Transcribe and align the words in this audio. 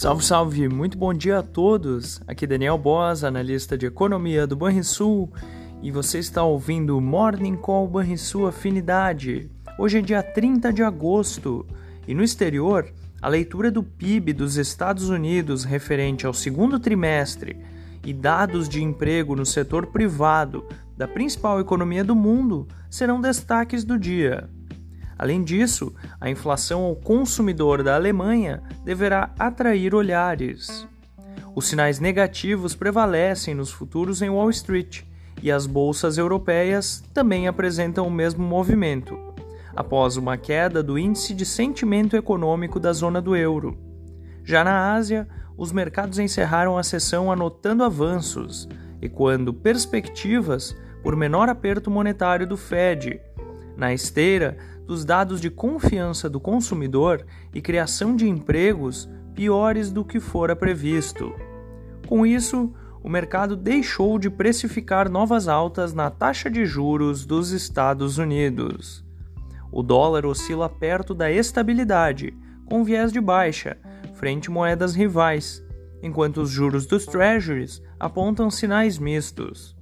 Salve, 0.00 0.24
salve! 0.24 0.66
Muito 0.66 0.96
bom 0.96 1.12
dia 1.12 1.40
a 1.40 1.42
todos! 1.42 2.22
Aqui 2.26 2.46
Daniel 2.46 2.78
Boas, 2.78 3.22
analista 3.22 3.76
de 3.76 3.84
economia 3.84 4.46
do 4.46 4.56
Banrisul, 4.56 5.30
e 5.82 5.90
você 5.90 6.18
está 6.18 6.42
ouvindo 6.42 6.98
Morning 6.98 7.54
Call 7.54 7.86
Banrisul 7.86 8.46
Afinidade. 8.46 9.50
Hoje 9.78 9.98
é 9.98 10.00
dia 10.00 10.22
30 10.22 10.72
de 10.72 10.82
agosto 10.82 11.66
e 12.08 12.14
no 12.14 12.22
exterior, 12.22 12.90
a 13.20 13.28
leitura 13.28 13.70
do 13.70 13.82
PIB 13.82 14.32
dos 14.32 14.56
Estados 14.56 15.10
Unidos 15.10 15.64
referente 15.64 16.24
ao 16.24 16.32
segundo 16.32 16.80
trimestre 16.80 17.58
e 18.02 18.14
dados 18.14 18.70
de 18.70 18.82
emprego 18.82 19.36
no 19.36 19.44
setor 19.44 19.88
privado 19.88 20.66
da 20.96 21.06
principal 21.06 21.60
economia 21.60 22.02
do 22.02 22.16
mundo 22.16 22.66
serão 22.88 23.20
destaques 23.20 23.84
do 23.84 23.98
dia. 23.98 24.48
Além 25.20 25.44
disso, 25.44 25.94
a 26.18 26.30
inflação 26.30 26.82
ao 26.82 26.96
consumidor 26.96 27.82
da 27.82 27.94
Alemanha 27.94 28.62
deverá 28.82 29.34
atrair 29.38 29.94
olhares. 29.94 30.88
Os 31.54 31.66
sinais 31.66 32.00
negativos 32.00 32.74
prevalecem 32.74 33.54
nos 33.54 33.70
futuros 33.70 34.22
em 34.22 34.30
Wall 34.30 34.48
Street 34.48 35.02
e 35.42 35.52
as 35.52 35.66
bolsas 35.66 36.16
europeias 36.16 37.04
também 37.12 37.46
apresentam 37.46 38.06
o 38.06 38.10
mesmo 38.10 38.42
movimento, 38.42 39.14
após 39.76 40.16
uma 40.16 40.38
queda 40.38 40.82
do 40.82 40.98
índice 40.98 41.34
de 41.34 41.44
sentimento 41.44 42.16
econômico 42.16 42.80
da 42.80 42.94
zona 42.94 43.20
do 43.20 43.36
euro. 43.36 43.76
Já 44.42 44.64
na 44.64 44.94
Ásia, 44.94 45.28
os 45.54 45.70
mercados 45.70 46.18
encerraram 46.18 46.78
a 46.78 46.82
sessão 46.82 47.30
anotando 47.30 47.84
avanços, 47.84 48.66
ecoando 49.02 49.52
perspectivas 49.52 50.74
por 51.02 51.14
menor 51.14 51.50
aperto 51.50 51.90
monetário 51.90 52.46
do 52.46 52.56
Fed, 52.56 53.20
na 53.80 53.94
esteira 53.94 54.58
dos 54.86 55.06
dados 55.06 55.40
de 55.40 55.48
confiança 55.48 56.28
do 56.28 56.38
consumidor 56.38 57.24
e 57.54 57.62
criação 57.62 58.14
de 58.14 58.28
empregos 58.28 59.08
piores 59.34 59.90
do 59.90 60.04
que 60.04 60.20
fora 60.20 60.54
previsto. 60.54 61.34
Com 62.06 62.26
isso, 62.26 62.74
o 63.02 63.08
mercado 63.08 63.56
deixou 63.56 64.18
de 64.18 64.28
precificar 64.28 65.08
novas 65.08 65.48
altas 65.48 65.94
na 65.94 66.10
taxa 66.10 66.50
de 66.50 66.66
juros 66.66 67.24
dos 67.24 67.52
Estados 67.52 68.18
Unidos. 68.18 69.02
O 69.72 69.82
dólar 69.82 70.26
oscila 70.26 70.68
perto 70.68 71.14
da 71.14 71.30
estabilidade, 71.30 72.34
com 72.66 72.84
viés 72.84 73.10
de 73.10 73.20
baixa, 73.20 73.78
frente 74.12 74.50
moedas 74.50 74.94
rivais, 74.94 75.64
enquanto 76.02 76.42
os 76.42 76.50
juros 76.50 76.84
dos 76.84 77.06
treasuries 77.06 77.82
apontam 77.98 78.50
sinais 78.50 78.98
mistos. 78.98 79.79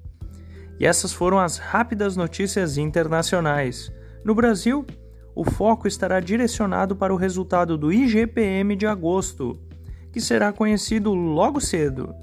E 0.78 0.86
essas 0.86 1.12
foram 1.12 1.38
as 1.38 1.58
rápidas 1.58 2.16
notícias 2.16 2.78
internacionais. 2.78 3.92
No 4.24 4.34
Brasil, 4.34 4.86
o 5.34 5.44
foco 5.44 5.88
estará 5.88 6.20
direcionado 6.20 6.94
para 6.96 7.12
o 7.12 7.16
resultado 7.16 7.76
do 7.76 7.92
IGPM 7.92 8.76
de 8.76 8.86
agosto, 8.86 9.60
que 10.12 10.20
será 10.20 10.52
conhecido 10.52 11.14
logo 11.14 11.60
cedo. 11.60 12.14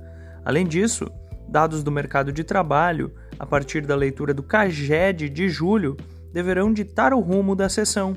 Além 0.44 0.66
disso, 0.66 1.10
dados 1.48 1.84
do 1.84 1.92
mercado 1.92 2.32
de 2.32 2.44
trabalho, 2.44 3.14
a 3.38 3.46
partir 3.46 3.82
da 3.82 3.96
leitura 3.96 4.34
do 4.34 4.44
CAGED 4.44 5.30
de 5.30 5.50
julho, 5.50 5.98
deverão 6.32 6.72
ditar 6.74 7.14
o 7.14 7.20
rumo 7.20 7.56
da 7.56 7.70
sessão, 7.70 8.16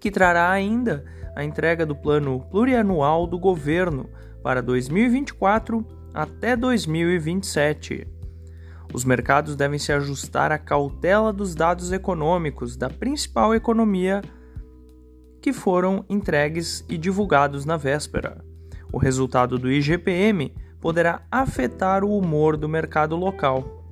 que 0.00 0.10
trará 0.10 0.50
ainda 0.50 1.04
a 1.34 1.44
entrega 1.44 1.84
do 1.84 1.94
plano 1.94 2.40
plurianual 2.50 3.26
do 3.26 3.38
governo 3.38 4.08
para 4.42 4.62
2024 4.62 5.84
até 6.14 6.56
2027. 6.56 8.15
Os 8.96 9.04
mercados 9.04 9.54
devem 9.54 9.78
se 9.78 9.92
ajustar 9.92 10.50
à 10.50 10.56
cautela 10.56 11.30
dos 11.30 11.54
dados 11.54 11.92
econômicos 11.92 12.78
da 12.78 12.88
principal 12.88 13.54
economia 13.54 14.22
que 15.42 15.52
foram 15.52 16.02
entregues 16.08 16.82
e 16.88 16.96
divulgados 16.96 17.66
na 17.66 17.76
véspera. 17.76 18.42
O 18.90 18.96
resultado 18.96 19.58
do 19.58 19.70
IGPM 19.70 20.50
poderá 20.80 21.20
afetar 21.30 22.04
o 22.04 22.16
humor 22.16 22.56
do 22.56 22.70
mercado 22.70 23.16
local. 23.16 23.84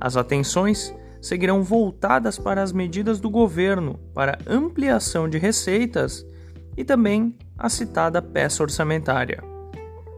As 0.00 0.16
atenções 0.16 0.94
seguirão 1.20 1.64
voltadas 1.64 2.38
para 2.38 2.62
as 2.62 2.70
medidas 2.70 3.18
do 3.18 3.28
governo 3.28 3.98
para 4.14 4.38
ampliação 4.46 5.28
de 5.28 5.38
receitas 5.38 6.24
e 6.76 6.84
também 6.84 7.36
a 7.58 7.68
citada 7.68 8.22
peça 8.22 8.62
orçamentária. 8.62 9.42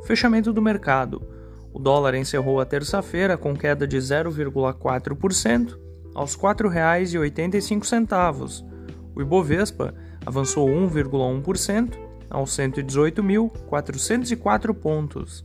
Fechamento 0.04 0.52
do 0.52 0.60
mercado. 0.60 1.37
O 1.72 1.78
dólar 1.78 2.14
encerrou 2.14 2.60
a 2.60 2.64
terça-feira 2.64 3.36
com 3.36 3.54
queda 3.54 3.86
de 3.86 3.98
0,4% 3.98 5.78
aos 6.14 6.34
R$ 6.34 6.40
4,85. 6.40 8.64
O 9.14 9.20
Ibovespa 9.20 9.94
avançou 10.24 10.66
1,1% 10.68 11.98
aos 12.30 12.56
118.404 12.56 14.72
pontos. 14.74 15.44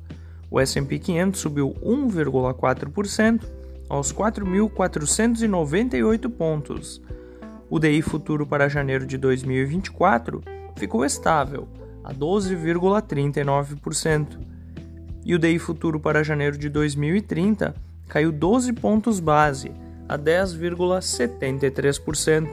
O 0.49 0.57
S&P 0.59 0.97
500 0.99 1.39
subiu 1.39 1.75
1,4% 1.83 3.43
aos 3.89 4.13
4.498 4.13 6.29
pontos. 6.29 7.01
O 7.69 7.79
DI 7.79 8.01
futuro 8.01 8.45
para 8.45 8.69
janeiro 8.69 9.05
de 9.05 9.17
2024 9.17 10.41
ficou 10.75 11.05
estável 11.05 11.67
a 12.03 12.13
12,39% 12.13 14.52
e 15.25 15.35
o 15.35 15.39
DI 15.39 15.59
futuro 15.59 15.99
para 15.99 16.23
janeiro 16.23 16.57
de 16.57 16.69
2030 16.69 17.75
caiu 18.07 18.31
12 18.31 18.71
pontos 18.73 19.19
base 19.19 19.71
a 20.07 20.15
10,73%. 20.17 22.47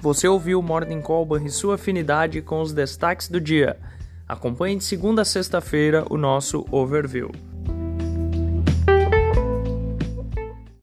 Você 0.00 0.26
ouviu 0.28 0.62
Morning 0.62 1.00
Call 1.00 1.26
e 1.26 1.50
sua 1.50 1.74
afinidade 1.74 2.40
com 2.40 2.60
os 2.60 2.72
destaques 2.72 3.28
do 3.28 3.40
dia. 3.40 3.76
Acompanhe 4.28 4.76
de 4.76 4.84
segunda 4.84 5.22
a 5.22 5.24
sexta-feira 5.24 6.04
o 6.08 6.16
nosso 6.16 6.64
overview. 6.70 7.32